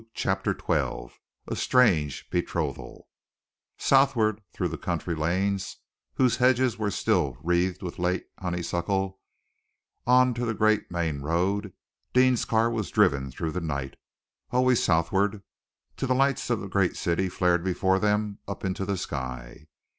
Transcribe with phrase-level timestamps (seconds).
[0.15, 1.13] CHAPTER XII
[1.47, 3.07] A STRANGE BETROTHAL
[3.77, 5.77] Southward, through the country lanes
[6.15, 9.19] whose hedges were still wreathed with late honeysuckle,
[10.07, 11.71] on to the great mainroad,
[12.13, 13.95] Deane's car was driven through the night,
[14.49, 15.43] always southward,
[15.95, 19.67] till the lights of the great city flared before them up into the sky.